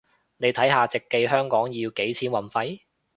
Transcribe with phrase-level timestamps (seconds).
[0.37, 2.79] 你睇下直寄香港要幾錢運費